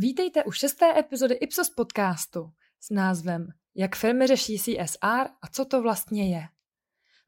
Vítejte 0.00 0.44
u 0.44 0.50
šesté 0.50 0.98
epizody 0.98 1.34
Ipsos 1.34 1.70
podcastu 1.70 2.50
s 2.80 2.90
názvem 2.90 3.48
Jak 3.74 3.96
firmy 3.96 4.26
řeší 4.26 4.58
CSR 4.58 5.26
a 5.42 5.48
co 5.52 5.64
to 5.64 5.82
vlastně 5.82 6.34
je. 6.34 6.42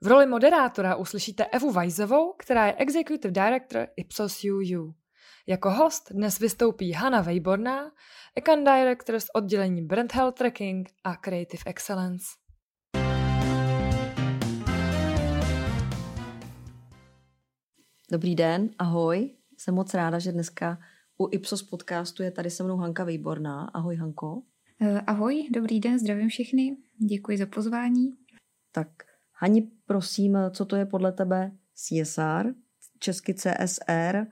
V 0.01 0.07
roli 0.07 0.27
moderátora 0.27 0.97
uslyšíte 0.97 1.45
Evu 1.45 1.73
Vajzovou, 1.73 2.33
která 2.33 2.67
je 2.67 2.75
Executive 2.79 3.33
Director 3.33 3.87
Ipsos 3.97 4.45
UU. 4.45 4.95
Jako 5.47 5.71
host 5.71 6.13
dnes 6.13 6.39
vystoupí 6.39 6.93
Hanna 6.93 7.21
Vejborná, 7.21 7.93
Account 8.37 8.65
Director 8.65 9.21
z 9.21 9.27
oddělení 9.35 9.87
Brand 9.87 10.15
Health 10.15 10.39
Tracking 10.39 10.89
a 11.05 11.17
Creative 11.17 11.63
Excellence. 11.67 12.27
Dobrý 18.13 18.35
den, 18.35 18.71
ahoj. 18.79 19.37
Jsem 19.59 19.75
moc 19.75 19.95
ráda, 19.95 20.19
že 20.19 20.33
dneska 20.33 20.79
u 21.21 21.29
Ipsos 21.33 21.63
podcastu 21.63 22.23
je 22.23 22.31
tady 22.31 22.51
se 22.51 22.63
mnou 22.63 22.77
Hanka 22.77 23.05
Výborná. 23.05 23.65
Ahoj 23.65 23.97
Hanko. 23.97 24.43
Eh, 24.81 25.01
ahoj, 25.01 25.49
dobrý 25.51 25.81
den, 25.81 25.99
zdravím 25.99 26.29
všechny. 26.29 26.77
Děkuji 26.99 27.39
za 27.39 27.47
pozvání. 27.47 28.17
Tak 28.73 28.89
Hani, 29.33 29.71
prosím, 29.87 30.39
co 30.51 30.65
to 30.65 30.77
je 30.77 30.87
podle 30.87 31.13
tebe 31.13 31.53
CSR, 31.75 32.55
česky 32.99 33.35
CSR, 33.35 34.27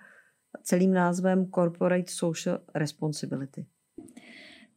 celým 0.63 0.93
názvem 0.93 1.51
Corporate 1.51 2.13
Social 2.13 2.61
Responsibility? 2.75 3.67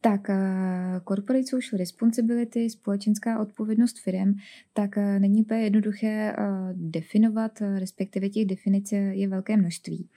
Tak 0.00 0.30
eh, 0.30 1.00
corporate 1.08 1.46
social 1.46 1.78
responsibility, 1.78 2.70
společenská 2.70 3.40
odpovědnost 3.40 3.98
firm, 3.98 4.34
tak 4.72 4.98
eh, 4.98 5.18
není 5.18 5.42
úplně 5.42 5.60
jednoduché 5.60 6.36
definovat, 6.72 7.60
respektive 7.78 8.28
těch 8.28 8.46
definic 8.46 8.92
je 8.92 9.28
velké 9.28 9.56
množství. 9.56 10.08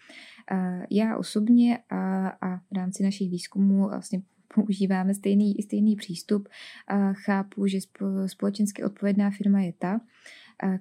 Já 0.89 1.17
osobně 1.17 1.79
a, 1.89 2.27
a 2.27 2.57
v 2.57 2.71
rámci 2.71 3.03
našich 3.03 3.29
výzkumů 3.29 3.89
vlastně 3.89 4.21
používáme 4.55 5.13
stejný, 5.13 5.55
stejný 5.63 5.95
přístup. 5.95 6.49
Chápu, 7.13 7.67
že 7.67 7.77
společensky 8.25 8.83
odpovědná 8.83 9.31
firma 9.31 9.61
je 9.61 9.73
ta, 9.73 10.01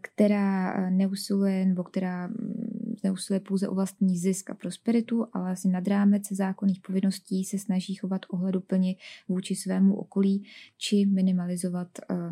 která 0.01 0.91
neusiluje 0.91 1.67
nebo 1.67 1.85
která 1.85 2.27
mm, 2.27 2.97
neusiluje 3.05 3.41
pouze 3.41 3.69
o 3.69 3.75
vlastní 3.75 4.19
zisk 4.19 4.51
a 4.51 4.55
prosperitu, 4.55 5.27
ale 5.33 5.53
asi 5.53 5.69
nad 5.69 5.89
rámec 5.89 6.23
zákonných 6.33 6.81
povinností 6.81 7.45
se 7.45 7.59
snaží 7.59 7.95
chovat 7.95 8.21
ohleduplně 8.29 8.95
vůči 9.29 9.57
svému 9.57 9.95
okolí 9.95 10.45
či 10.79 11.07
minimalizovat 11.07 11.89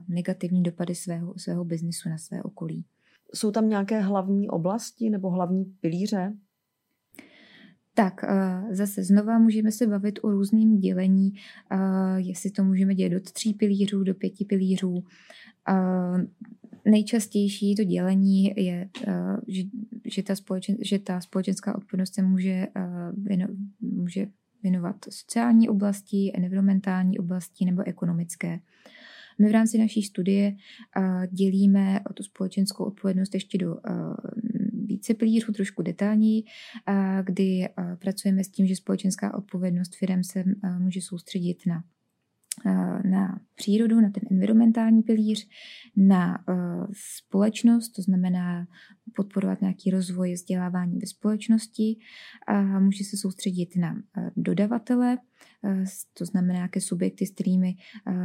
negativní 0.09 0.63
dopady 0.63 0.95
svého, 0.95 1.35
svého 1.37 1.65
biznesu 1.65 2.09
na 2.09 2.19
své 2.19 2.43
okolí. 2.43 2.85
Jsou 3.35 3.51
tam 3.51 3.69
nějaké 3.69 4.01
hlavní 4.01 4.49
oblasti 4.49 5.11
nebo 5.11 5.31
hlavní 5.31 5.65
pilíře? 5.65 6.33
Tak 7.95 8.25
eh, 8.25 8.75
zase 8.75 9.05
znova 9.05 9.39
můžeme 9.39 9.73
se 9.73 9.87
bavit 9.87 10.19
o 10.23 10.31
různém 10.31 10.79
dělení, 10.79 11.33
eh, 11.71 11.77
jestli 12.17 12.51
to 12.51 12.65
můžeme 12.65 12.95
dělat 12.95 13.13
do 13.13 13.21
tří 13.21 13.55
pilířů, 13.55 14.05
do 14.05 14.15
pěti 14.15 14.45
pilířů. 14.45 15.05
Eh, 15.69 16.27
nejčastější 16.91 17.75
to 17.75 17.85
dělení 17.85 18.45
je, 18.57 18.89
že, 20.05 20.23
ta, 20.23 20.35
společen, 20.35 20.77
že 20.81 20.99
ta 20.99 21.21
společenská 21.21 21.75
odpovědnost 21.77 22.15
se 22.15 22.23
může, 22.23 22.67
věno, 23.17 23.47
může 23.81 24.27
věnovat 24.63 24.97
sociální 25.11 25.69
oblasti, 25.69 26.33
environmentální 26.35 27.19
oblasti 27.19 27.65
nebo 27.65 27.83
ekonomické. 27.87 28.61
My 29.39 29.49
v 29.49 29.53
rámci 29.53 29.79
naší 29.79 30.03
studie 30.03 30.57
dělíme 31.31 32.01
tu 32.15 32.23
společenskou 32.23 32.85
odpovědnost 32.85 33.35
ještě 33.35 33.59
do 33.59 33.77
více 35.03 35.15
pilířů, 35.15 35.53
trošku 35.53 35.83
detailněji, 35.83 36.43
kdy 37.23 37.69
pracujeme 37.99 38.45
s 38.45 38.49
tím, 38.49 38.67
že 38.67 38.77
společenská 38.77 39.35
odpovědnost 39.35 39.97
firm 39.97 40.23
se 40.23 40.45
může 40.79 41.01
soustředit 41.01 41.67
na 41.67 41.85
na 43.05 43.41
přírodu, 43.55 44.01
na 44.01 44.11
ten 44.11 44.23
environmentální 44.31 45.03
pilíř, 45.03 45.49
na 45.97 46.45
společnost, 46.93 47.89
to 47.89 48.03
znamená 48.03 48.67
podporovat 49.17 49.61
nějaký 49.61 49.91
rozvoj 49.91 50.33
vzdělávání 50.33 50.99
ve 50.99 51.07
společnosti, 51.07 51.97
a 52.47 52.63
může 52.81 53.05
se 53.05 53.17
soustředit 53.17 53.77
na 53.77 54.03
dodavatele, 54.37 55.19
to 56.19 56.25
znamená 56.25 56.55
nějaké 56.55 56.81
subjekty, 56.81 57.27
s 57.27 57.31
kterými, 57.31 57.75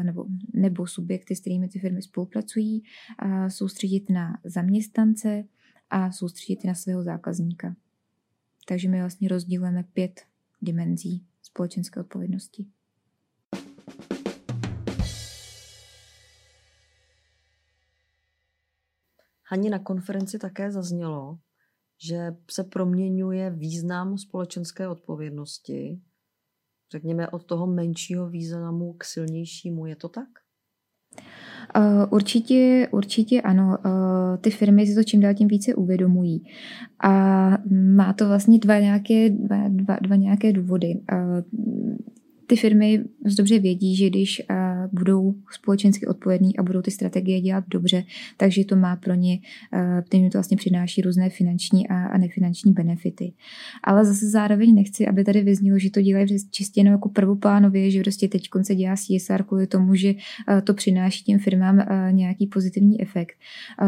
nebo, 0.04 0.26
nebo 0.54 0.88
subjekty, 0.88 1.36
s 1.36 1.40
kterými 1.40 1.68
ty 1.68 1.80
firmy 1.80 2.02
spolupracují, 2.02 2.84
soustředit 3.48 4.10
na 4.10 4.38
zaměstnance, 4.44 5.44
a 5.90 6.12
soustředit 6.12 6.64
na 6.64 6.74
svého 6.74 7.04
zákazníka. 7.04 7.76
Takže 8.68 8.90
my 8.90 9.00
vlastně 9.00 9.28
rozdělujeme 9.28 9.84
pět 9.84 10.22
dimenzí 10.62 11.26
společenské 11.42 12.00
odpovědnosti. 12.00 12.66
Hani, 19.44 19.70
na 19.70 19.80
konferenci 19.80 20.40
také 20.40 20.72
zaznělo, 20.72 21.40
že 21.98 22.36
se 22.52 22.64
proměňuje 22.64 23.50
význam 23.50 24.18
společenské 24.18 24.88
odpovědnosti, 24.88 26.02
řekněme, 26.92 27.30
od 27.30 27.46
toho 27.46 27.68
menšího 27.68 28.30
významu 28.30 28.94
k 28.94 29.04
silnějšímu. 29.04 29.86
Je 29.86 29.96
to 29.96 30.10
tak? 30.10 30.30
Uh, 31.76 32.06
určitě, 32.10 32.88
určitě 32.92 33.42
ano. 33.42 33.78
Uh, 33.86 34.38
ty 34.42 34.50
firmy 34.50 34.88
si 34.88 34.96
to 34.96 35.04
čím 35.04 35.22
dál 35.22 35.34
tím 35.34 35.48
více 35.48 35.76
uvědomují. 35.76 36.44
A 37.04 37.58
má 37.72 38.14
to 38.14 38.28
vlastně 38.28 38.60
dva 38.60 38.80
nějaké, 38.80 39.30
dva, 39.30 39.64
dva, 39.68 39.98
dva 40.02 40.16
nějaké 40.16 40.54
důvody. 40.54 41.00
Uh, 41.14 42.00
ty 42.48 42.56
firmy 42.56 43.04
dobře 43.38 43.60
vědí, 43.60 43.96
že 43.96 44.10
když 44.10 44.42
budou 44.92 45.36
společensky 45.52 46.08
odpovědní 46.08 46.58
a 46.58 46.64
budou 46.64 46.82
ty 46.82 46.92
strategie 46.92 47.42
dělat 47.42 47.64
dobře, 47.68 48.04
takže 48.38 48.66
to 48.66 48.76
má 48.76 48.96
pro 48.96 49.14
ně, 49.14 49.40
tím 50.10 50.30
to 50.30 50.38
vlastně 50.38 50.58
přináší 50.58 51.02
různé 51.02 51.30
finanční 51.30 51.88
a, 51.88 52.18
nefinanční 52.18 52.74
benefity. 52.74 53.34
Ale 53.84 54.06
zase 54.06 54.30
zároveň 54.30 54.76
nechci, 54.76 55.08
aby 55.08 55.24
tady 55.24 55.42
vyznělo, 55.42 55.80
že 55.80 55.92
to 55.92 56.02
dělají 56.02 56.28
čistě 56.52 56.80
jenom 56.80 56.92
jako 56.92 57.10
prvoplánově, 57.10 57.92
že 57.92 58.02
prostě 58.02 58.28
teď 58.28 58.48
se 58.62 58.76
dělá 58.76 58.96
CSR 58.96 59.44
kvůli 59.44 59.68
tomu, 59.68 59.96
že 59.96 60.14
to 60.64 60.74
přináší 60.74 61.24
těm 61.24 61.40
firmám 61.40 61.86
nějaký 62.12 62.48
pozitivní 62.48 63.02
efekt. 63.02 63.36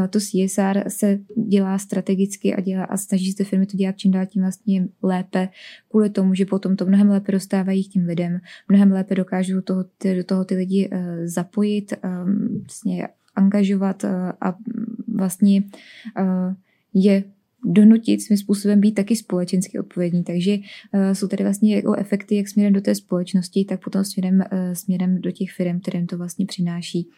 To 0.10 0.20
CSR 0.20 0.84
se 0.88 1.20
dělá 1.48 1.78
strategicky 1.78 2.56
a, 2.56 2.62
dělá, 2.62 2.84
a 2.84 2.98
snaží 2.98 3.32
se 3.32 3.44
firmy 3.44 3.66
to 3.66 3.78
dělat 3.78 3.98
čím 3.98 4.12
dál 4.12 4.26
tím 4.26 4.42
vlastně 4.42 4.88
lépe, 5.04 5.50
kvůli 5.90 6.10
tomu, 6.10 6.34
že 6.34 6.46
potom 6.46 6.76
to 6.76 6.86
mnohem 6.86 7.10
lépe 7.10 7.32
dostávají 7.32 7.90
k 7.90 7.92
těm 7.92 8.06
lidem, 8.06 8.40
mnohem 8.70 8.92
lépe 8.92 9.16
dokážou 9.16 9.62
toho, 9.62 9.86
do 10.16 10.24
toho 10.24 10.46
ty 10.46 10.56
lidi 10.56 10.89
zapojit, 11.26 11.94
um, 12.04 12.48
vlastně 12.60 13.08
angažovat 13.36 14.04
uh, 14.04 14.10
a 14.42 14.58
vlastně 15.16 15.64
je 16.94 17.24
donutit 17.66 18.22
svým 18.22 18.38
způsobem 18.38 18.80
být 18.80 18.92
taky 18.92 19.16
společensky 19.16 19.80
odpovědní. 19.80 20.24
Takže 20.24 20.58
jsou 21.14 21.28
tady 21.28 21.44
vlastně 21.44 21.76
jako 21.76 21.94
efekty 21.94 22.36
jak 22.36 22.48
směrem 22.48 22.74
do 22.74 22.82
té 22.82 22.96
společnosti, 22.96 23.66
tak 23.66 23.84
potom 23.84 24.04
směrem, 24.04 24.44
směrem 24.74 25.22
do 25.22 25.32
těch 25.32 25.52
firm, 25.52 25.80
kterým 25.80 26.08
to 26.08 26.18
vlastně 26.18 26.46
přináší 26.46 27.10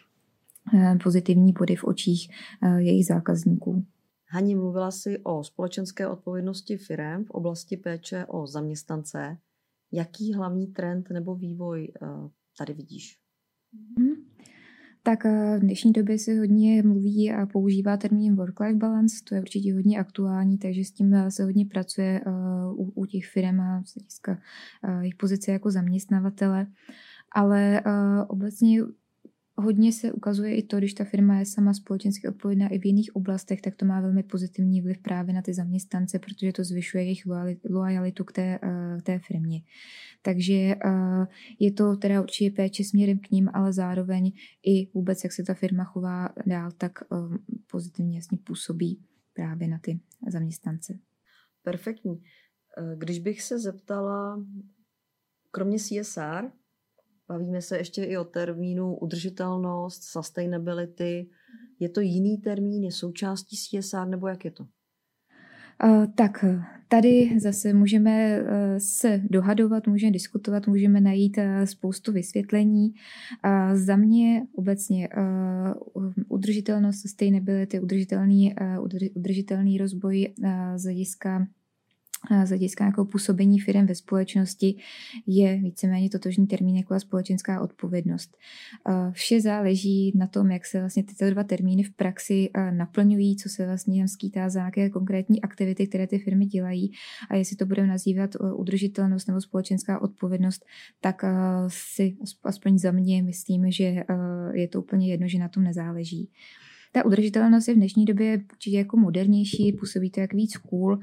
pozitivní 1.03 1.53
body 1.53 1.75
v 1.75 1.83
očích 1.83 2.29
jejich 2.77 3.05
zákazníků. 3.05 3.85
Hani, 4.33 4.55
mluvila 4.55 4.91
si 4.91 5.19
o 5.23 5.43
společenské 5.43 6.07
odpovědnosti 6.07 6.77
firm 6.77 7.25
v 7.25 7.29
oblasti 7.29 7.77
péče 7.77 8.25
o 8.25 8.47
zaměstnance. 8.47 9.37
Jaký 9.91 10.33
hlavní 10.33 10.67
trend 10.67 11.09
nebo 11.09 11.35
vývoj 11.35 11.91
eh, 12.01 12.07
tady 12.57 12.73
vidíš? 12.73 13.20
Hmm. 13.73 14.15
Tak 15.03 15.25
eh, 15.25 15.57
v 15.57 15.61
dnešní 15.61 15.91
době 15.91 16.19
se 16.19 16.39
hodně 16.39 16.83
mluví 16.83 17.31
a 17.31 17.45
používá 17.45 17.97
termín 17.97 18.35
work-life 18.35 18.77
balance, 18.77 19.15
to 19.23 19.35
je 19.35 19.41
určitě 19.41 19.73
hodně 19.73 19.99
aktuální, 19.99 20.57
takže 20.57 20.83
s 20.83 20.91
tím 20.91 21.13
eh, 21.13 21.31
se 21.31 21.43
hodně 21.43 21.65
pracuje 21.65 22.21
u, 22.75 22.91
u 22.95 23.05
těch 23.05 23.25
firm 23.25 23.59
a 23.59 23.83
z 23.83 23.95
hlediska 23.95 24.37
jejich 24.99 25.15
pozice 25.15 25.51
jako 25.51 25.71
zaměstnavatele. 25.71 26.67
Ale 27.35 27.81
obecně 28.27 28.81
hodně 29.61 29.93
se 29.93 30.11
ukazuje 30.11 30.55
i 30.55 30.63
to, 30.63 30.77
když 30.77 30.93
ta 30.93 31.03
firma 31.03 31.39
je 31.39 31.45
sama 31.45 31.73
společensky 31.73 32.27
odpovědná 32.27 32.67
i 32.67 32.79
v 32.79 32.85
jiných 32.85 33.15
oblastech, 33.15 33.61
tak 33.61 33.75
to 33.75 33.85
má 33.85 34.01
velmi 34.01 34.23
pozitivní 34.23 34.81
vliv 34.81 34.97
právě 34.97 35.33
na 35.33 35.41
ty 35.41 35.53
zaměstnance, 35.53 36.19
protože 36.19 36.53
to 36.53 36.63
zvyšuje 36.63 37.03
jejich 37.03 37.23
loajalitu 37.69 38.23
k 38.23 38.31
té, 38.31 38.59
uh, 38.63 39.01
té 39.01 39.19
firmě. 39.19 39.61
Takže 40.21 40.75
uh, 40.85 41.25
je 41.59 41.71
to 41.71 41.95
teda 41.95 42.21
určitě 42.21 42.55
péče 42.55 42.83
směrem 42.83 43.19
k 43.19 43.31
ním, 43.31 43.49
ale 43.53 43.73
zároveň 43.73 44.31
i 44.63 44.91
vůbec, 44.93 45.23
jak 45.23 45.33
se 45.33 45.43
ta 45.43 45.53
firma 45.53 45.83
chová 45.83 46.29
dál, 46.45 46.71
tak 46.71 46.91
uh, 47.09 47.37
pozitivně 47.71 48.17
jasně 48.17 48.37
působí 48.37 48.99
právě 49.33 49.67
na 49.67 49.79
ty 49.79 49.99
zaměstnance. 50.27 50.99
Perfektní. 51.63 52.23
Když 52.95 53.19
bych 53.19 53.41
se 53.41 53.59
zeptala, 53.59 54.45
kromě 55.51 55.77
CSR, 55.79 56.51
Bavíme 57.31 57.61
se 57.61 57.77
ještě 57.77 58.03
i 58.03 58.17
o 58.17 58.23
termínu 58.23 58.95
udržitelnost, 58.95 60.03
sustainability. 60.03 61.29
Je 61.79 61.89
to 61.89 62.01
jiný 62.01 62.37
termín, 62.37 62.83
je 62.83 62.91
součástí 62.91 63.57
CSR 63.57 64.07
nebo 64.07 64.27
jak 64.27 64.45
je 64.45 64.51
to? 64.51 64.65
Tak 66.15 66.45
tady 66.87 67.39
zase 67.39 67.73
můžeme 67.73 68.41
uh, 68.41 68.47
se 68.77 69.21
dohadovat, 69.29 69.87
můžeme 69.87 70.11
diskutovat, 70.11 70.67
můžeme 70.67 71.01
najít 71.01 71.37
uh, 71.37 71.65
spoustu 71.65 72.11
vysvětlení. 72.11 72.93
Za 73.73 73.95
mě 73.95 74.43
obecně 74.55 75.09
udržitelnost, 76.27 77.01
sustainability, 77.01 77.79
udržitelný, 77.79 78.55
udržitelný 79.15 79.77
rozvoj 79.77 80.33
z 80.75 80.83
hlediska 80.83 81.47
z 82.43 82.49
hlediska 82.49 82.85
jako 82.85 83.05
působení 83.05 83.59
firm 83.59 83.85
ve 83.85 83.95
společnosti 83.95 84.75
je 85.27 85.57
víceméně 85.57 86.09
totožný 86.09 86.47
termín 86.47 86.77
jako 86.77 86.99
společenská 86.99 87.61
odpovědnost. 87.61 88.37
Vše 89.11 89.41
záleží 89.41 90.11
na 90.15 90.27
tom, 90.27 90.51
jak 90.51 90.65
se 90.65 90.79
vlastně 90.79 91.03
tyto 91.03 91.29
dva 91.29 91.43
termíny 91.43 91.83
v 91.83 91.95
praxi 91.95 92.49
naplňují, 92.71 93.35
co 93.35 93.49
se 93.49 93.65
vlastně 93.65 94.07
skýtá 94.07 94.49
za 94.49 94.59
nějaké 94.59 94.89
konkrétní 94.89 95.41
aktivity, 95.41 95.87
které 95.87 96.07
ty 96.07 96.19
firmy 96.19 96.45
dělají 96.45 96.91
a 97.29 97.35
jestli 97.35 97.55
to 97.55 97.65
budeme 97.65 97.87
nazývat 97.87 98.35
udržitelnost 98.55 99.27
nebo 99.27 99.41
společenská 99.41 100.01
odpovědnost, 100.01 100.65
tak 101.01 101.21
si 101.67 102.17
aspoň 102.43 102.77
za 102.77 102.91
mě 102.91 103.23
myslím, 103.23 103.71
že 103.71 104.03
je 104.53 104.67
to 104.67 104.81
úplně 104.81 105.11
jedno, 105.11 105.27
že 105.27 105.39
na 105.39 105.49
tom 105.49 105.63
nezáleží. 105.63 106.29
Ta 106.91 107.05
udržitelnost 107.05 107.67
je 107.67 107.73
v 107.73 107.77
dnešní 107.77 108.05
době 108.05 108.43
určitě 108.51 108.77
jako 108.77 108.97
modernější, 108.97 109.73
působí 109.73 110.09
to 110.09 110.19
jak 110.19 110.33
víc 110.33 110.57
cool, 110.57 110.99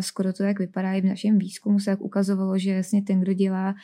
skoro 0.00 0.32
to 0.32 0.42
jak 0.42 0.58
vypadá 0.58 0.92
i 0.92 1.00
v 1.00 1.04
našem 1.04 1.38
výzkumu 1.38 1.78
se 1.78 1.90
jak 1.90 2.00
ukazovalo, 2.00 2.58
že 2.58 2.74
vlastně 2.74 3.02
ten, 3.02 3.20
kdo 3.20 3.32
dělá 3.32 3.74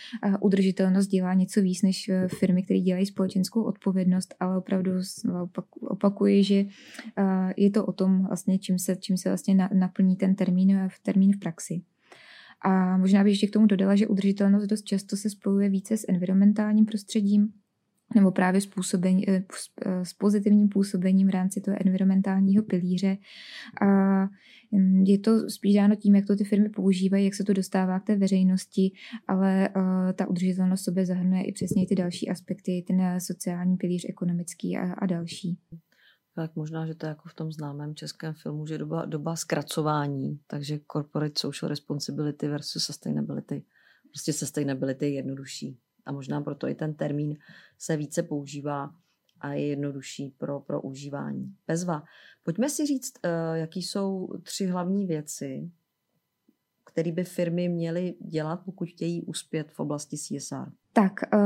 udržitelnost, 0.41 1.07
dělá 1.07 1.35
něco 1.35 1.63
víc 1.63 1.83
než 1.83 2.09
e, 2.09 2.29
firmy, 2.29 2.63
které 2.63 2.81
dělají 2.81 3.07
společenskou 3.07 3.63
odpovědnost, 3.63 4.35
ale 4.41 4.59
opravdu 4.59 4.91
opakuji, 5.81 6.45
že 6.45 6.65
je 7.57 7.71
to 7.71 7.87
o 7.87 7.93
tom 7.93 8.27
vlastně, 8.27 8.59
čím 8.59 8.79
se, 8.79 8.97
čím 8.97 9.17
se 9.17 9.29
vlastně 9.29 9.69
naplní 9.73 10.17
ten 10.17 10.35
termín 10.35 10.89
v 10.89 11.03
termín 11.03 11.33
v 11.33 11.39
praxi. 11.39 11.83
A 12.63 12.97
možná 12.97 13.25
bych 13.25 13.33
ještě 13.33 13.47
k 13.47 13.51
tomu 13.51 13.67
dodala, 13.67 13.97
že 13.97 14.07
udržitelnost 14.07 14.67
dost 14.67 14.83
často 14.83 15.17
se 15.17 15.31
spojuje 15.31 15.69
více 15.69 15.97
s 15.97 16.07
environmentálním 16.09 16.87
prostředím, 16.87 17.53
nebo 18.15 18.31
právě 18.31 18.61
eh, 19.29 19.43
eh, 19.87 20.05
s 20.05 20.13
pozitivním 20.13 20.69
působením 20.69 21.29
v 21.29 21.31
rámci 21.31 21.61
toho 21.61 21.77
environmentálního 21.81 22.63
pilíře. 22.63 23.17
A 23.83 23.87
mm, 24.73 25.05
je 25.07 25.19
to 25.19 25.51
spíš 25.51 25.75
dáno 25.75 25.97
tím, 25.97 26.15
jak 26.15 26.27
to 26.27 26.37
ty 26.37 26.45
firmy 26.45 26.69
používají, 26.69 27.25
jak 27.25 27.35
se 27.35 27.45
to 27.45 27.53
dostává 27.53 28.01
k 28.01 28.05
té 28.05 28.17
veřejnosti, 28.17 28.93
ale 29.29 29.69
uh, 29.77 30.13
ta 30.13 30.29
udržitelnost 30.29 30.85
sobě 30.85 31.07
zahrnuje 31.07 31.45
i 31.45 31.53
přesně 31.53 31.87
ty 31.87 31.95
další 31.95 32.29
aspekty, 32.29 32.85
ten 32.89 33.21
sociální 33.21 33.77
pilíř, 33.77 34.07
ekonomický 34.09 34.77
a, 34.77 34.93
a 34.93 35.07
další. 35.07 35.59
Tak 36.35 36.57
možná, 36.57 36.87
že 36.87 36.95
to 36.95 37.07
je 37.07 37.09
jako 37.09 37.29
v 37.29 37.35
tom 37.35 37.53
známém 37.53 37.95
českém 37.95 38.35
filmu, 38.35 38.67
že 38.67 38.79
doba, 38.79 39.05
doba 39.05 39.37
zkracování, 39.37 40.41
takže 40.47 40.79
corporate 40.93 41.41
social 41.41 41.69
responsibility 41.69 42.49
versus 42.49 42.85
sustainability. 42.85 43.63
Prostě 44.13 44.33
sustainability 44.33 45.05
je 45.05 45.13
jednodušší 45.13 45.79
a 46.11 46.13
možná 46.13 46.41
proto 46.41 46.69
i 46.69 46.75
ten 46.75 46.95
termín 46.95 47.37
se 47.79 47.97
více 47.97 48.23
používá 48.23 48.91
a 49.41 49.53
je 49.53 49.67
jednodušší 49.67 50.31
pro, 50.39 50.61
pro 50.61 50.83
užívání. 50.83 51.55
Bezva. 51.67 52.03
Pojďme 52.43 52.71
si 52.71 52.87
říct, 52.87 53.13
uh, 53.25 53.57
jaký 53.57 53.83
jsou 53.83 54.29
tři 54.43 54.67
hlavní 54.67 55.07
věci, 55.07 55.71
které 56.85 57.13
by 57.13 57.25
firmy 57.25 57.69
měly 57.69 58.15
dělat, 58.21 58.57
pokud 58.65 58.89
chtějí 58.89 59.23
uspět 59.23 59.73
v 59.73 59.81
oblasti 59.81 60.17
CSR. 60.17 60.73
Tak 60.93 61.13
eh, 61.23 61.39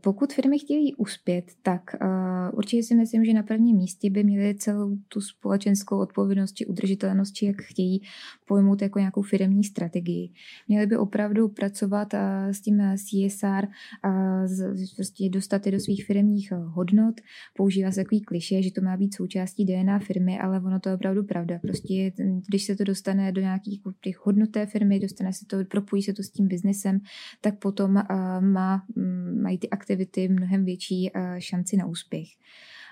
pokud 0.00 0.32
firmy 0.32 0.58
chtějí 0.58 0.94
uspět, 0.94 1.44
tak 1.62 1.94
eh, 1.94 2.50
určitě 2.52 2.82
si 2.82 2.94
myslím, 2.94 3.24
že 3.24 3.32
na 3.32 3.42
prvním 3.42 3.76
místě 3.76 4.10
by 4.10 4.24
měly 4.24 4.54
celou 4.54 4.96
tu 5.08 5.20
společenskou 5.20 5.98
odpovědnost 5.98 6.52
či 6.52 6.66
udržitelnost, 6.66 7.32
či 7.32 7.46
jak 7.46 7.62
chtějí 7.62 8.02
pojmout 8.46 8.82
jako 8.82 8.98
nějakou 8.98 9.22
firmní 9.22 9.64
strategii. 9.64 10.30
Měly 10.68 10.86
by 10.86 10.96
opravdu 10.96 11.48
pracovat 11.48 12.14
eh, 12.14 12.54
s 12.54 12.60
tím 12.60 12.82
CSR 12.96 13.66
prostě 14.96 15.28
dostat 15.28 15.66
je 15.66 15.72
do 15.72 15.80
svých 15.80 16.04
firmních 16.04 16.52
hodnot. 16.52 17.14
Používá 17.56 17.90
se 17.90 18.00
takový 18.00 18.20
kliše, 18.20 18.62
že 18.62 18.72
to 18.72 18.80
má 18.80 18.96
být 18.96 19.14
součástí 19.14 19.64
DNA 19.64 19.98
firmy, 19.98 20.40
ale 20.40 20.60
ono 20.60 20.80
to 20.80 20.88
je 20.88 20.94
opravdu 20.94 21.24
pravda. 21.24 21.58
Prostě 21.58 22.12
když 22.48 22.64
se 22.64 22.76
to 22.76 22.84
dostane 22.84 23.32
do 23.32 23.40
nějakých 23.40 23.80
těch 24.00 24.26
hodnoté 24.26 24.66
firmy, 24.66 25.00
dostane 25.00 25.32
se 25.32 25.46
to, 25.46 25.56
propojí 25.64 26.02
se 26.02 26.12
to 26.12 26.22
s 26.22 26.30
tím 26.30 26.48
biznesem, 26.48 27.00
tak 27.40 27.58
potom 27.58 28.02
má 28.40 28.83
mají 29.42 29.58
ty 29.58 29.70
aktivity 29.70 30.28
mnohem 30.28 30.64
větší 30.64 31.10
eh, 31.14 31.36
šanci 31.38 31.76
na 31.76 31.86
úspěch. 31.86 32.28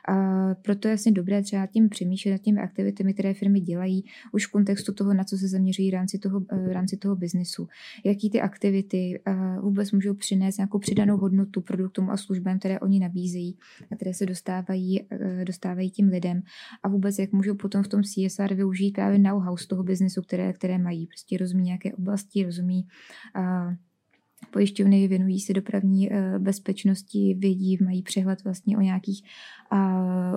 A 0.08 0.14
proto 0.54 0.88
je 0.88 0.94
vlastně 0.94 1.12
dobré 1.12 1.42
třeba 1.42 1.66
tím 1.66 1.88
přemýšlet 1.88 2.32
nad 2.32 2.38
těmi 2.38 2.60
aktivitami, 2.60 3.14
které 3.14 3.34
firmy 3.34 3.60
dělají, 3.60 4.04
už 4.32 4.46
v 4.46 4.50
kontextu 4.50 4.92
toho, 4.92 5.14
na 5.14 5.24
co 5.24 5.36
se 5.36 5.48
zaměřují 5.48 5.90
v 5.90 5.94
rámci 5.94 6.18
toho, 6.18 6.42
eh, 6.52 6.68
v 6.68 6.72
rámci 6.72 6.96
toho 6.96 7.16
biznesu. 7.16 7.68
Jaký 8.04 8.30
ty 8.30 8.40
aktivity 8.40 9.22
eh, 9.26 9.60
vůbec 9.60 9.92
můžou 9.92 10.14
přinést 10.14 10.58
nějakou 10.58 10.78
přidanou 10.78 11.16
hodnotu 11.16 11.60
produktům 11.60 12.10
a 12.10 12.16
službám, 12.16 12.58
které 12.58 12.80
oni 12.80 13.00
nabízejí, 13.00 13.58
a 13.92 13.96
které 13.96 14.14
se 14.14 14.26
dostávají, 14.26 15.08
dostávají 15.44 15.90
tím 15.90 16.08
lidem. 16.08 16.42
A 16.82 16.88
vůbec, 16.88 17.18
jak 17.18 17.32
můžou 17.32 17.54
potom 17.54 17.82
v 17.82 17.88
tom 17.88 18.02
CSR 18.02 18.54
využít 18.54 18.92
právě 18.92 19.18
know-how 19.18 19.56
z 19.56 19.66
toho 19.66 19.82
biznesu, 19.82 20.22
které, 20.22 20.52
které 20.52 20.78
mají. 20.78 21.06
Prostě 21.06 21.36
rozumí 21.38 21.62
nějaké 21.64 21.94
oblasti, 21.94 22.44
rozumí 22.44 22.86
Pojišťovny 24.50 25.08
věnují 25.08 25.40
se 25.40 25.52
dopravní 25.52 26.12
eh, 26.12 26.38
bezpečnosti, 26.38 27.36
vědí, 27.38 27.78
mají 27.84 28.02
přehled 28.02 28.44
vlastně 28.44 28.76
o 28.76 28.80
nějakých, 28.80 29.24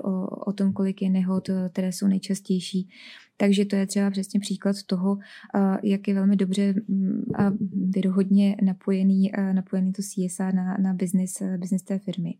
o, 0.03 0.27
o 0.27 0.53
tom, 0.53 0.73
kolik 0.73 1.01
je 1.01 1.09
nehod, 1.09 1.49
eh, 1.49 1.69
které 1.69 1.91
jsou 1.91 2.07
nejčastější. 2.07 2.89
Takže 3.37 3.65
to 3.65 3.75
je 3.75 3.87
třeba 3.87 4.11
přesně 4.11 4.39
příklad 4.39 4.75
toho, 4.85 5.17
jak 5.83 6.07
je 6.07 6.13
velmi 6.13 6.35
dobře 6.35 6.73
mm, 6.87 7.23
a 7.37 7.51
věrohodně 7.73 8.55
napojený, 8.63 9.31
napojený 9.53 9.93
to 9.93 10.01
CSA 10.01 10.51
na, 10.51 10.77
na 10.77 10.93
business, 10.93 11.41
business 11.57 11.83
té 11.83 11.99
firmy. 11.99 12.33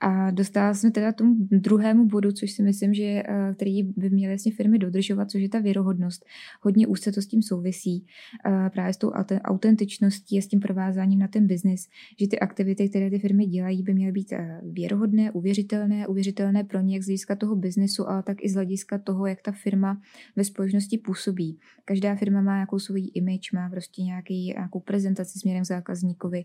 A 0.00 0.30
dostala 0.30 0.74
jsme 0.74 0.90
teda 0.90 1.12
tomu 1.12 1.34
druhému 1.50 2.06
bodu, 2.06 2.32
což 2.32 2.52
si 2.52 2.62
myslím, 2.62 2.94
že 2.94 3.02
eh, 3.04 3.54
který 3.56 3.82
by 3.82 4.10
měly 4.10 4.34
vlastně 4.34 4.52
firmy 4.52 4.78
dodržovat, 4.78 5.30
což 5.30 5.42
je 5.42 5.48
ta 5.48 5.58
věrohodnost. 5.58 6.24
Hodně 6.60 6.86
úzce 6.86 7.12
to 7.12 7.22
s 7.22 7.26
tím 7.26 7.42
souvisí, 7.42 8.06
eh, 8.46 8.70
právě 8.70 8.94
s 8.94 8.96
tou 8.96 9.10
autentičností 9.44 10.38
a 10.38 10.42
s 10.42 10.46
tím 10.46 10.60
provázáním 10.60 11.18
na 11.18 11.28
ten 11.28 11.46
biznis, 11.46 11.88
že 12.20 12.28
ty 12.28 12.38
aktivity, 12.38 12.88
které 12.88 13.10
ty 13.10 13.18
firmy 13.18 13.46
dělají, 13.46 13.82
by 13.82 13.94
měly 13.94 14.12
být 14.12 14.32
eh, 14.32 14.60
věrohodné, 14.64 15.30
uvěřitelné, 15.30 16.06
uvěřitelné 16.06 16.64
pro 16.64 16.80
ně 16.80 16.94
jak 16.94 17.02
z 17.02 17.06
hlediska 17.06 17.36
toho 17.36 17.56
biznesu, 17.56 18.08
ale 18.08 18.22
tak 18.22 18.36
i 18.44 18.48
z 18.48 18.54
hlediska 18.54 18.98
toho, 18.98 19.26
jak 19.26 19.42
ta 19.42 19.52
firma 19.52 20.00
ve 20.36 20.44
společnosti 20.44 20.98
působí. 20.98 21.58
Každá 21.84 22.16
firma 22.16 22.40
má 22.40 22.54
nějakou 22.54 22.78
svůj 22.78 23.10
image, 23.14 23.52
má 23.52 23.70
prostě 23.70 24.02
nějaký, 24.02 24.46
nějakou 24.46 24.80
prezentaci 24.80 25.38
směrem 25.38 25.64
zákazníkovi 25.64 26.44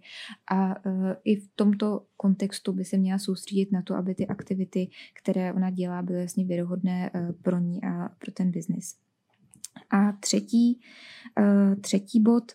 a 0.51 0.75
i 1.24 1.36
v 1.36 1.50
tomto 1.56 2.01
kontextu 2.18 2.74
by 2.74 2.86
se 2.86 2.98
měla 2.98 3.20
soustředit 3.20 3.72
na 3.72 3.82
to, 3.82 3.96
aby 3.96 4.16
ty 4.16 4.28
aktivity, 4.28 4.88
které 5.14 5.54
ona 5.54 5.70
dělá, 5.70 6.02
byly 6.02 6.20
jasně 6.20 6.46
věrohodné 6.46 7.12
eh, 7.14 7.34
pro 7.42 7.60
ní 7.60 7.84
a 7.84 8.10
pro 8.10 8.32
ten 8.32 8.52
biznis. 8.52 9.07
A 9.89 10.12
třetí, 10.12 10.82
eh, 11.39 11.75
třetí 11.75 12.20
bod, 12.20 12.51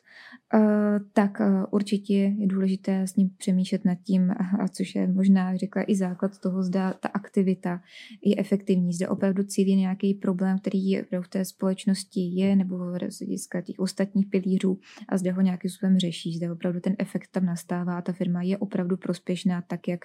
eh, 0.55 1.01
tak 1.13 1.39
určitě 1.71 2.15
je 2.15 2.47
důležité 2.47 3.07
s 3.07 3.17
ním 3.17 3.31
přemýšlet 3.39 3.85
nad 3.85 3.95
tím, 3.95 4.31
a 4.61 4.69
což 4.69 4.95
je 4.95 5.07
možná 5.07 5.57
řekla 5.57 5.85
i 5.87 5.97
základ 5.97 6.39
toho, 6.39 6.63
zda 6.63 6.93
ta 6.93 7.09
aktivita 7.09 7.81
je 8.25 8.35
efektivní, 8.39 8.93
zda 8.93 9.11
opravdu 9.11 9.43
cílí 9.43 9.77
nějaký 9.77 10.15
problém, 10.15 10.59
který 10.59 10.97
v 10.97 11.29
té 11.29 11.45
společnosti 11.45 12.21
je, 12.21 12.57
nebo 12.57 12.79
z 13.09 13.19
hlediska 13.19 13.61
těch 13.61 13.79
ostatních 13.79 14.27
pilířů 14.27 14.79
a 15.09 15.19
zda 15.19 15.33
ho 15.33 15.41
nějakým 15.41 15.71
způsobem 15.71 15.99
řeší, 15.99 16.37
zda 16.37 16.53
opravdu 16.53 16.81
ten 16.81 16.97
efekt 16.99 17.29
tam 17.31 17.45
nastává 17.45 17.99
a 17.99 18.03
ta 18.03 18.13
firma 18.13 18.43
je 18.43 18.59
opravdu 18.59 18.97
prospěšná 18.97 19.63
tak, 19.63 19.89
jak, 19.89 20.05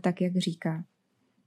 tak, 0.00 0.20
jak 0.20 0.36
říká. 0.36 0.84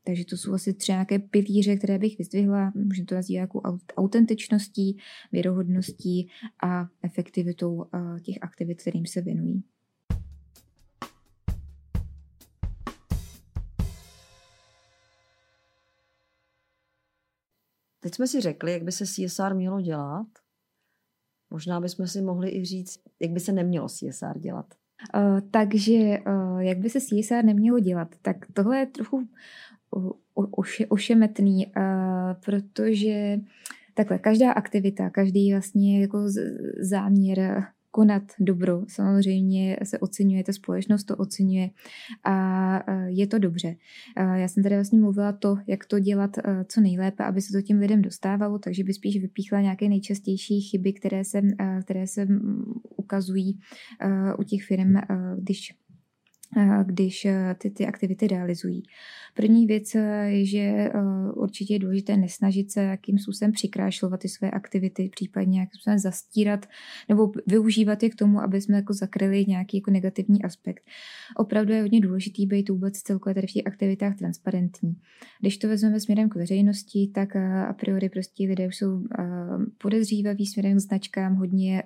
Takže 0.06 0.26
to 0.26 0.38
jsou 0.38 0.54
asi 0.54 0.74
tři 0.74 0.92
nějaké 0.92 1.20
pilíře, 1.20 1.76
které 1.76 2.00
bych 2.00 2.18
vyzdvihla. 2.18 2.72
Můžeme 2.76 3.06
to 3.06 3.16
nazývat 3.16 3.42
jako 3.42 3.62
autentičností, 3.98 4.98
věrohodností 5.32 6.30
a 6.64 6.88
efektivitou 7.04 7.86
těch 8.22 8.36
aktivit, 8.42 8.82
kterým 8.82 9.06
se 9.06 9.22
věnují. 9.22 9.64
Teď 18.00 18.16
jsme 18.16 18.28
si 18.28 18.42
řekli, 18.42 18.72
jak 18.72 18.84
by 18.84 18.92
se 18.92 19.06
CSR 19.06 19.54
mělo 19.54 19.82
dělat. 19.82 20.28
Možná 21.50 21.82
bychom 21.82 22.08
si 22.08 22.22
mohli 22.22 22.56
i 22.56 22.66
říct, 22.66 23.00
jak 23.20 23.32
by 23.32 23.40
se 23.40 23.52
nemělo 23.52 23.88
CSR 23.90 24.40
dělat. 24.40 24.74
Uh, 25.16 25.40
takže 25.52 26.18
uh, 26.28 26.60
jak 26.60 26.78
by 26.78 26.90
se 26.90 27.00
CSR 27.02 27.44
nemělo 27.46 27.80
dělat? 27.80 28.16
Tak 28.22 28.38
tohle 28.54 28.78
je 28.78 28.86
trochu 28.86 29.30
oše, 30.34 30.88
ošemetný, 30.88 31.68
protože 32.46 33.40
takhle, 33.94 34.20
každá 34.20 34.52
aktivita, 34.52 35.10
každý 35.10 35.52
vlastně 35.52 36.02
jako 36.02 36.26
záměr 36.80 37.64
konat 37.92 38.24
dobro. 38.40 38.84
Samozřejmě 38.88 39.78
se 39.84 40.00
oceňuje, 40.00 40.44
ta 40.44 40.54
společnost 40.54 41.04
to 41.04 41.16
oceňuje 41.16 41.70
a 42.24 42.80
je 43.08 43.28
to 43.28 43.40
dobře. 43.40 43.76
Já 44.18 44.48
jsem 44.48 44.64
tady 44.64 44.76
vlastně 44.76 45.00
mluvila 45.00 45.32
to, 45.32 45.58
jak 45.68 45.86
to 45.86 46.00
dělat 46.00 46.38
co 46.68 46.82
nejlépe, 46.82 47.24
aby 47.24 47.42
se 47.42 47.52
to 47.54 47.62
těm 47.62 47.80
lidem 47.80 48.02
dostávalo, 48.02 48.60
takže 48.60 48.84
by 48.84 48.94
spíš 48.94 49.22
vypíchla 49.22 49.62
nějaké 49.62 49.90
nejčastější 49.90 50.62
chyby, 50.62 50.94
které 50.94 51.24
se, 51.24 51.42
které 51.82 52.08
se 52.08 52.28
ukazují 52.98 53.60
u 54.40 54.44
těch 54.44 54.64
firm, 54.64 54.94
když 55.38 55.74
když 56.84 57.28
ty, 57.58 57.70
ty 57.70 57.86
aktivity 57.88 58.28
realizují. 58.28 58.84
První 59.36 59.68
věc 59.68 59.96
je, 60.26 60.46
že 60.46 60.92
určitě 61.36 61.74
je 61.74 61.80
důležité 61.80 62.18
nesnažit 62.18 62.72
se 62.72 62.84
jakým 62.84 63.18
způsobem 63.18 63.52
přikrášlovat 63.52 64.20
ty 64.20 64.30
své 64.30 64.52
aktivity, 64.52 65.10
případně 65.16 65.60
jakým 65.60 65.72
způsobem 65.74 66.00
zastírat 66.00 66.66
nebo 67.10 67.32
využívat 67.48 68.04
je 68.04 68.10
k 68.10 68.16
tomu, 68.16 68.42
aby 68.42 68.62
jsme 68.62 68.76
jako 68.76 68.94
zakryli 68.94 69.46
nějaký 69.48 69.78
jako 69.78 69.92
negativní 69.92 70.44
aspekt. 70.44 70.84
Opravdu 71.38 71.74
je 71.74 71.82
hodně 71.82 72.02
důležitý 72.02 72.46
být 72.46 72.70
vůbec 72.70 72.98
celkově 72.98 73.36
tady 73.36 73.48
v 73.48 73.52
těch 73.52 73.68
aktivitách 73.68 74.18
transparentní. 74.18 74.96
Když 75.42 75.58
to 75.58 75.68
vezmeme 75.68 76.00
směrem 76.00 76.30
k 76.30 76.36
veřejnosti, 76.36 77.12
tak 77.14 77.36
a 77.36 77.74
priori 77.80 78.10
prostě 78.10 78.48
lidé 78.48 78.68
už 78.68 78.76
jsou 78.76 79.04
podezřívaví 79.78 80.46
směrem 80.46 80.78
k 80.78 80.82
značkám, 80.82 81.36
hodně, 81.36 81.84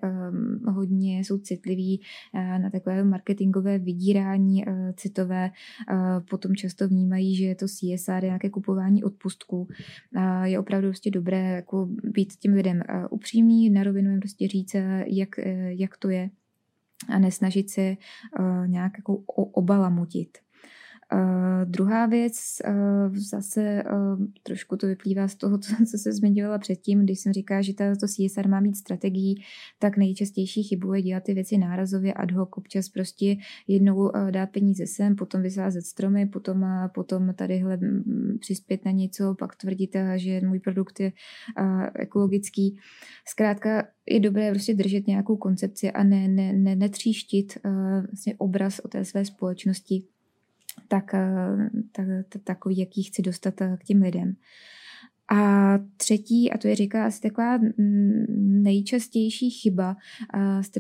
hodně 0.68 1.20
jsou 1.20 1.38
citliví 1.38 2.02
na 2.34 2.70
takové 2.70 3.04
marketingové 3.04 3.80
vydírání 3.80 4.57
uh, 4.66 4.92
citové, 4.96 5.52
uh, 5.92 5.98
potom 6.30 6.56
často 6.56 6.88
vnímají, 6.88 7.36
že 7.36 7.46
je 7.46 7.56
to 7.56 7.66
CSR, 7.68 8.24
nějaké 8.24 8.50
kupování 8.50 9.04
odpustků. 9.04 9.68
Uh, 10.16 10.44
je 10.44 10.60
opravdu 10.60 10.88
prostě 10.88 11.12
dobré 11.12 11.52
jako 11.52 11.90
být 12.04 12.36
těm 12.36 12.54
lidem 12.54 12.82
upřímný, 13.10 13.70
na 13.70 13.84
rovinu 13.84 14.12
jim 14.12 14.20
prostě 14.20 14.48
říct, 14.48 14.76
jak, 15.06 15.30
jak 15.68 15.98
to 15.98 16.10
je 16.10 16.30
a 17.10 17.20
nesnažit 17.20 17.70
se 17.70 17.98
nějak 18.68 18.92
jako 18.98 19.16
obalamutit. 19.36 20.38
Uh, 21.14 21.66
druhá 21.66 22.06
věc, 22.06 22.34
uh, 22.68 23.16
zase 23.16 23.84
uh, 23.84 24.26
trošku 24.44 24.78
to 24.78 24.88
vyplývá 24.88 25.28
z 25.28 25.36
toho, 25.36 25.58
co, 25.58 25.76
co 25.92 25.98
se 25.98 26.14
zmiňovala 26.14 26.58
předtím, 26.58 27.04
když 27.04 27.20
jsem 27.20 27.34
říkala, 27.34 27.62
že 27.62 27.74
to 27.74 28.08
CSR 28.08 28.48
má 28.48 28.60
mít 28.60 28.78
strategii, 28.78 29.36
tak 29.80 29.98
nejčastější 29.98 30.64
chybu 30.64 30.94
je 30.94 31.02
dělat 31.02 31.24
ty 31.24 31.34
věci 31.34 31.58
nárazově 31.58 32.14
ad 32.14 32.32
hoc, 32.32 32.50
občas 32.52 32.90
prostě 32.90 33.36
jednou 33.68 33.96
uh, 33.96 34.32
dát 34.32 34.50
peníze 34.50 34.88
sem, 34.88 35.16
potom 35.16 35.42
vysázet 35.42 35.86
stromy, 35.86 36.26
potom, 36.26 36.62
uh, 36.62 36.88
potom 36.94 37.34
tadyhle 37.34 37.80
přispět 38.40 38.86
na 38.86 38.92
něco, 38.92 39.36
pak 39.40 39.56
tvrdit, 39.56 39.96
že 40.16 40.42
můj 40.42 40.60
produkt 40.60 41.00
je 41.00 41.12
uh, 41.60 41.84
ekologický. 41.96 42.78
Zkrátka 43.28 43.88
je 44.10 44.20
dobré 44.20 44.52
prostě 44.52 44.74
držet 44.74 45.08
nějakou 45.08 45.38
koncepci 45.38 45.92
a 45.92 46.04
ne, 46.04 46.28
ne, 46.28 46.54
ne, 46.54 46.76
netříštit 46.76 47.58
uh, 47.66 47.72
vlastně 48.06 48.36
obraz 48.38 48.80
o 48.80 48.88
té 48.88 49.06
své 49.06 49.26
společnosti 49.26 50.04
tak, 50.88 51.14
eh, 51.14 51.70
tak, 51.92 52.06
tak 52.30 52.42
takový, 52.44 52.78
jaký 52.78 53.04
chci 53.04 53.22
dostat 53.22 53.62
eh, 53.62 53.78
k 53.78 53.84
těm 53.84 54.02
lidem. 54.02 54.36
A 55.30 55.74
třetí, 55.98 56.52
a 56.52 56.58
to 56.58 56.68
je 56.68 56.76
říká 56.76 57.06
asi 57.06 57.22
taková 57.22 57.60
nejčastější 58.38 59.50
chyba, 59.50 59.98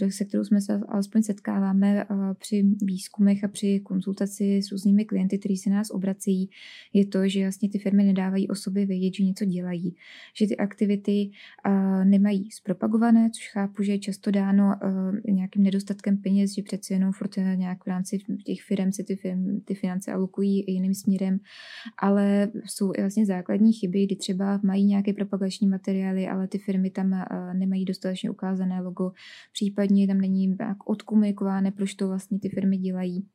se 0.09 0.25
kterou 0.25 0.43
jsme 0.43 0.61
se 0.61 0.81
alespoň 0.87 1.23
setkáváme 1.23 2.05
při 2.39 2.65
výzkumech 2.81 3.43
a 3.43 3.47
při 3.47 3.79
konzultaci 3.79 4.57
s 4.57 4.71
různými 4.71 5.05
klienty, 5.05 5.37
kteří 5.37 5.57
se 5.57 5.69
nás 5.69 5.89
obrací, 5.89 6.49
je 6.93 7.05
to, 7.05 7.27
že 7.27 7.41
vlastně 7.41 7.69
ty 7.69 7.79
firmy 7.79 8.03
nedávají 8.03 8.47
o 8.47 8.55
sobě 8.55 8.85
vědět, 8.85 9.13
že 9.13 9.23
něco 9.23 9.45
dělají. 9.45 9.95
Že 10.35 10.47
ty 10.47 10.57
aktivity 10.57 11.31
nemají 12.03 12.51
zpropagované, 12.51 13.29
což 13.29 13.49
chápu, 13.49 13.83
že 13.83 13.91
je 13.91 13.99
často 13.99 14.31
dáno 14.31 14.75
nějakým 15.29 15.63
nedostatkem 15.63 16.17
peněz, 16.17 16.55
že 16.55 16.63
přeci 16.63 16.93
jenom 16.93 17.11
furt 17.11 17.37
nějak 17.55 17.83
v 17.83 17.87
rámci 17.87 18.19
těch 18.45 18.61
firm 18.61 18.91
se 18.91 19.03
ty, 19.03 19.15
firm, 19.15 19.59
ty 19.65 19.75
finance 19.75 20.11
alokují 20.11 20.63
jiným 20.67 20.93
směrem, 20.93 21.39
ale 21.99 22.51
jsou 22.65 22.91
i 22.97 23.01
vlastně 23.01 23.25
základní 23.25 23.73
chyby, 23.73 24.05
kdy 24.05 24.15
třeba 24.15 24.36
třeba 24.37 24.59
mají 24.63 24.85
nějaké 24.85 25.13
propagační 25.13 25.67
materiály, 25.67 26.27
ale 26.27 26.47
ty 26.47 26.57
firmy 26.57 26.89
tam 26.89 27.13
eh, 27.13 27.53
nemají 27.53 27.85
dostatečně 27.85 28.29
ukázané 28.29 28.81
logo, 28.81 29.11
případně 29.53 30.07
tam 30.07 30.17
není 30.17 30.55
jak 30.59 30.89
odkomunikováno, 30.89 31.71
proč 31.71 31.93
to 31.93 32.07
vlastně 32.07 32.39
ty 32.39 32.49
firmy 32.49 32.77
dělají 32.77 33.25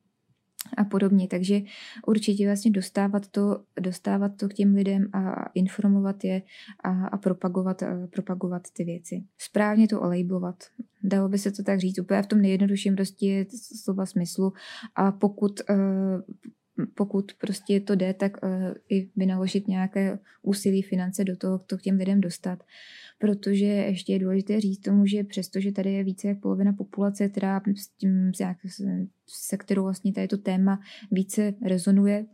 a 0.77 0.83
podobně. 0.83 1.27
Takže 1.27 1.61
určitě 2.07 2.45
vlastně 2.45 2.71
dostávat 2.71 3.27
to, 3.27 3.63
dostávat 3.79 4.31
to 4.37 4.49
k 4.49 4.53
těm 4.53 4.75
lidem 4.75 5.07
a 5.13 5.49
informovat 5.53 6.23
je 6.23 6.41
a, 6.83 7.07
a 7.07 7.17
propagovat, 7.17 7.83
a 7.83 7.87
eh, 7.87 8.07
propagovat 8.07 8.61
ty 8.73 8.83
věci. 8.83 9.23
Správně 9.37 9.87
to 9.87 10.01
olejblovat. 10.01 10.55
Dalo 11.03 11.29
by 11.29 11.37
se 11.37 11.51
to 11.51 11.63
tak 11.63 11.79
říct 11.79 11.99
úplně 11.99 12.21
v 12.21 12.27
tom 12.27 12.41
nejjednodušším 12.41 12.95
prostě 12.95 13.45
slova 13.83 14.05
smyslu. 14.05 14.53
A 14.95 15.11
pokud 15.11 15.59
uh, 15.69 15.75
pokud 16.95 17.33
prostě 17.33 17.79
to 17.79 17.95
jde, 17.95 18.13
tak 18.13 18.37
uh, 18.43 18.49
i 18.89 19.09
vynaložit 19.15 19.67
nějaké 19.67 20.19
úsilí 20.41 20.81
finance 20.81 21.23
do 21.23 21.37
toho, 21.37 21.59
to 21.59 21.77
k 21.77 21.81
těm 21.81 21.97
lidem 21.97 22.21
dostat. 22.21 22.63
Protože 23.19 23.65
ještě 23.65 24.13
je 24.13 24.19
důležité 24.19 24.61
říct 24.61 24.79
tomu, 24.79 25.05
že 25.05 25.23
přestože 25.23 25.71
tady 25.71 25.93
je 25.93 26.03
více 26.03 26.27
jak 26.27 26.39
polovina 26.39 26.73
populace, 26.73 27.29
která 27.29 27.61
s 27.75 27.87
tím, 27.87 28.31
se 29.27 29.57
kterou 29.57 29.83
vlastně 29.83 30.13
tady 30.13 30.27
to 30.27 30.37
téma 30.37 30.79
více 31.11 31.53
rezonuje, 31.65 32.25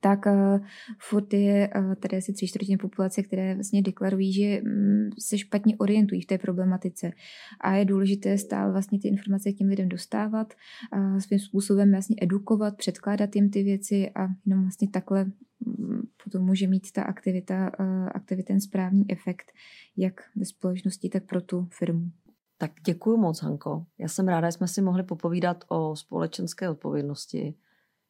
tak 0.00 0.26
uh, 0.26 0.66
furt 0.98 1.32
je 1.32 1.70
uh, 1.76 1.94
tady 1.94 2.16
asi 2.16 2.32
tři 2.32 2.46
čtvrtiny 2.46 2.76
populace, 2.76 3.22
které 3.22 3.54
vlastně 3.54 3.82
deklarují, 3.82 4.32
že 4.32 4.60
um, 4.62 5.10
se 5.18 5.38
špatně 5.38 5.76
orientují 5.76 6.20
v 6.20 6.26
té 6.26 6.38
problematice. 6.38 7.12
A 7.60 7.74
je 7.74 7.84
důležité 7.84 8.38
stále 8.38 8.72
vlastně 8.72 8.98
ty 8.98 9.08
informace 9.08 9.52
těm 9.52 9.68
lidem 9.68 9.88
dostávat, 9.88 10.54
uh, 10.96 11.18
svým 11.18 11.38
způsobem 11.38 11.90
vlastně 11.90 12.16
edukovat, 12.22 12.76
předkládat 12.76 13.36
jim 13.36 13.50
ty 13.50 13.62
věci 13.62 14.10
a 14.10 14.26
jenom 14.46 14.62
vlastně 14.62 14.88
takhle 14.88 15.24
um, 15.66 16.02
potom 16.24 16.46
může 16.46 16.66
mít 16.66 16.92
ta 16.92 17.02
aktivita, 17.02 17.70
uh, 17.80 18.08
aktivita 18.14 18.46
ten 18.46 18.60
správný 18.60 19.04
efekt, 19.08 19.52
jak 19.96 20.20
ve 20.36 20.44
společnosti, 20.44 21.08
tak 21.08 21.24
pro 21.24 21.40
tu 21.40 21.68
firmu. 21.70 22.10
Tak 22.58 22.70
děkuji 22.86 23.16
moc, 23.16 23.42
Hanko. 23.42 23.86
Já 23.98 24.08
jsem 24.08 24.28
ráda, 24.28 24.48
že 24.48 24.52
jsme 24.52 24.68
si 24.68 24.82
mohli 24.82 25.02
popovídat 25.02 25.64
o 25.68 25.96
společenské 25.96 26.70
odpovědnosti 26.70 27.54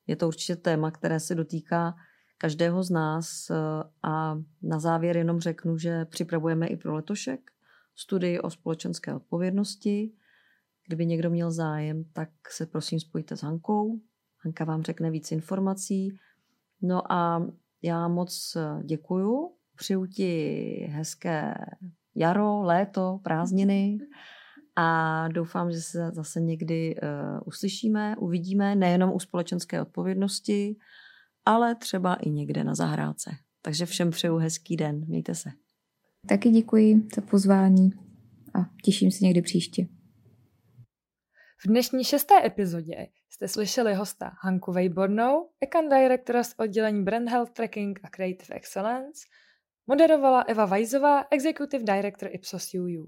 je 0.07 0.17
to 0.17 0.29
určitě 0.29 0.57
téma, 0.57 0.91
které 0.91 1.21
se 1.21 1.35
dotýká 1.35 1.95
každého 2.39 2.83
z 2.83 2.91
nás 2.91 3.51
eh, 3.51 3.55
a 4.03 4.39
na 4.63 4.79
závěr 4.79 5.17
jenom 5.17 5.41
řeknu, 5.41 5.79
že 5.79 6.05
připravujeme 6.05 6.67
i 6.67 6.77
pro 6.77 6.95
letošek 6.95 7.41
studii 7.95 8.41
o 8.41 8.51
společenské 8.51 9.15
odpovědnosti. 9.15 10.13
Kdyby 10.87 11.07
někdo 11.07 11.31
měl 11.31 11.51
zájem, 11.51 12.05
tak 12.13 12.29
se 12.51 12.67
prosím 12.67 13.01
spojte 13.01 13.37
s 13.37 13.43
Hankou. 13.43 14.01
Hanka 14.45 14.65
vám 14.65 14.83
řekne 14.83 15.11
víc 15.11 15.33
informací. 15.33 16.19
No 16.83 17.13
a 17.13 17.47
já 17.83 18.09
moc 18.09 18.57
eh, 18.57 18.85
děkuju. 18.85 19.53
Přeju 19.77 20.07
ti 20.07 20.91
hezké 20.91 21.55
jaro, 22.15 22.63
léto, 22.63 23.21
prázdniny 23.23 23.99
a 24.77 25.29
doufám, 25.29 25.73
že 25.73 25.81
se 25.81 26.11
zase 26.15 26.41
někdy 26.41 26.97
uh, 26.97 27.41
uslyšíme, 27.45 28.17
uvidíme, 28.17 28.75
nejenom 28.75 29.13
u 29.13 29.21
společenské 29.21 29.83
odpovědnosti, 29.83 30.77
ale 31.45 31.75
třeba 31.75 32.15
i 32.15 32.31
někde 32.31 32.65
na 32.65 32.75
zahrádce. 32.75 33.31
Takže 33.63 33.87
všem 33.87 34.11
přeju 34.11 34.37
hezký 34.37 34.77
den. 34.77 35.05
Mějte 35.07 35.35
se. 35.35 35.51
Taky 36.29 36.51
děkuji 36.51 37.09
za 37.15 37.23
pozvání 37.23 37.91
a 38.55 38.59
těším 38.85 39.11
se 39.11 39.25
někdy 39.25 39.43
příště. 39.43 39.87
V 41.65 41.69
dnešní 41.69 42.05
šesté 42.05 42.47
epizodě 42.47 43.07
jste 43.31 43.49
slyšeli 43.49 43.95
hosta 43.95 44.33
Hanku 44.43 44.73
Vejbornou, 44.73 45.51
Ekan 45.61 45.89
Directora 45.89 46.43
z 46.45 46.55
oddělení 46.59 47.05
Brand 47.05 47.29
Health 47.29 47.53
Tracking 47.53 48.01
a 48.03 48.09
Creative 48.09 48.57
Excellence, 48.57 49.21
moderovala 49.87 50.41
Eva 50.41 50.67
Vajzová, 50.67 51.25
Executive 51.31 51.85
Director 51.85 52.29
Ipsos 52.33 52.75
UU. 52.75 53.07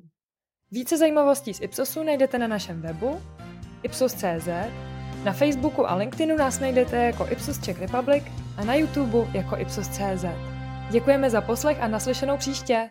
Více 0.71 0.99
zajímavostí 0.99 1.55
z 1.55 1.61
Ipsosu 1.61 2.03
najdete 2.03 2.39
na 2.39 2.47
našem 2.47 2.83
webu 2.83 3.21
ipsos.cz, 3.83 4.49
na 5.25 5.33
Facebooku 5.33 5.91
a 5.91 5.95
LinkedInu 5.95 6.37
nás 6.37 6.61
najdete 6.61 6.97
jako 6.97 7.27
Ipsos 7.31 7.59
Czech 7.59 7.81
Republic 7.81 8.25
a 8.57 8.65
na 8.65 8.75
YouTube 8.75 9.27
jako 9.35 9.57
Ipsos.cz. 9.57 10.25
Děkujeme 10.91 11.31
za 11.31 11.41
poslech 11.41 11.81
a 11.81 11.89
naslyšenou 11.89 12.37
příště! 12.37 12.91